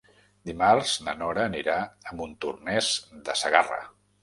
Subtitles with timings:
[0.49, 1.77] Dimarts na Nora anirà
[2.13, 2.91] a Montornès
[3.29, 3.81] de Segarra.